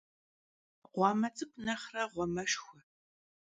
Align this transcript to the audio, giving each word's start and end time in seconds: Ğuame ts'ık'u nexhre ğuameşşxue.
Ğuame 0.95 1.29
ts'ık'u 1.35 1.59
nexhre 1.65 2.03
ğuameşşxue. 2.11 2.81